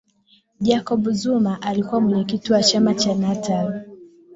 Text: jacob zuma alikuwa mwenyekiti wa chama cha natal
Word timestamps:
jacob 0.59 1.11
zuma 1.11 1.61
alikuwa 1.61 2.01
mwenyekiti 2.01 2.53
wa 2.53 2.63
chama 2.63 2.93
cha 2.95 3.15
natal 3.15 3.85